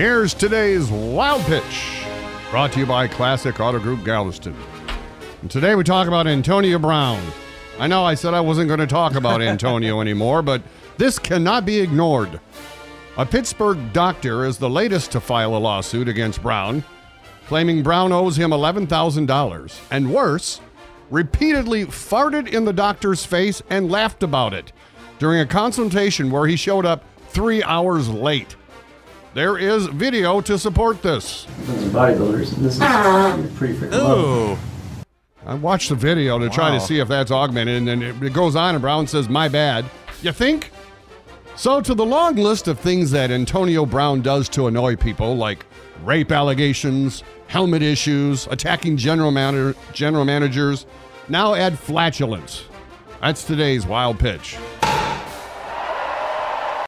Here's 0.00 0.32
today's 0.32 0.90
Wild 0.90 1.42
Pitch, 1.42 2.06
brought 2.50 2.72
to 2.72 2.78
you 2.80 2.86
by 2.86 3.06
Classic 3.06 3.60
Auto 3.60 3.78
Group 3.78 4.02
Galveston. 4.02 4.56
And 5.42 5.50
today 5.50 5.74
we 5.74 5.84
talk 5.84 6.08
about 6.08 6.26
Antonio 6.26 6.78
Brown. 6.78 7.22
I 7.78 7.86
know 7.86 8.02
I 8.02 8.14
said 8.14 8.32
I 8.32 8.40
wasn't 8.40 8.68
going 8.68 8.80
to 8.80 8.86
talk 8.86 9.14
about 9.14 9.42
Antonio 9.42 10.00
anymore, 10.00 10.40
but 10.40 10.62
this 10.96 11.18
cannot 11.18 11.66
be 11.66 11.80
ignored. 11.80 12.40
A 13.18 13.26
Pittsburgh 13.26 13.92
doctor 13.92 14.46
is 14.46 14.56
the 14.56 14.70
latest 14.70 15.12
to 15.12 15.20
file 15.20 15.54
a 15.54 15.58
lawsuit 15.58 16.08
against 16.08 16.42
Brown, 16.42 16.82
claiming 17.46 17.82
Brown 17.82 18.10
owes 18.10 18.38
him 18.38 18.52
$11,000. 18.52 19.80
And 19.90 20.14
worse, 20.14 20.62
repeatedly 21.10 21.84
farted 21.84 22.48
in 22.48 22.64
the 22.64 22.72
doctor's 22.72 23.26
face 23.26 23.60
and 23.68 23.92
laughed 23.92 24.22
about 24.22 24.54
it 24.54 24.72
during 25.18 25.40
a 25.40 25.46
consultation 25.46 26.30
where 26.30 26.46
he 26.46 26.56
showed 26.56 26.86
up 26.86 27.04
three 27.28 27.62
hours 27.62 28.08
late. 28.08 28.56
There 29.32 29.56
is 29.56 29.86
video 29.86 30.40
to 30.40 30.58
support 30.58 31.02
this. 31.02 31.46
Those 31.60 31.86
are 31.86 31.90
bodybuilders. 31.90 32.50
This 32.56 32.74
is 32.74 32.80
ah. 32.82 33.40
pretty 33.54 33.74
freaking 33.74 33.92
low. 33.92 34.52
Ooh. 34.54 34.58
I 35.46 35.54
watched 35.54 35.88
the 35.88 35.94
video 35.94 36.38
to 36.40 36.50
try 36.50 36.72
to 36.72 36.80
see 36.80 36.98
if 36.98 37.06
that's 37.06 37.30
augmented, 37.30 37.76
and 37.76 37.86
then 37.86 38.02
it, 38.02 38.20
it 38.20 38.32
goes 38.32 38.56
on, 38.56 38.74
and 38.74 38.82
Brown 38.82 39.06
says, 39.06 39.28
My 39.28 39.48
bad. 39.48 39.84
You 40.22 40.32
think? 40.32 40.72
So, 41.54 41.80
to 41.80 41.94
the 41.94 42.04
long 42.04 42.34
list 42.34 42.66
of 42.66 42.80
things 42.80 43.12
that 43.12 43.30
Antonio 43.30 43.86
Brown 43.86 44.20
does 44.20 44.48
to 44.50 44.66
annoy 44.66 44.96
people, 44.96 45.36
like 45.36 45.64
rape 46.02 46.32
allegations, 46.32 47.22
helmet 47.46 47.82
issues, 47.82 48.48
attacking 48.48 48.96
general, 48.96 49.30
manager, 49.30 49.78
general 49.92 50.24
managers, 50.24 50.86
now 51.28 51.54
add 51.54 51.78
flatulence. 51.78 52.64
That's 53.20 53.44
today's 53.44 53.86
wild 53.86 54.18
pitch. 54.18 54.56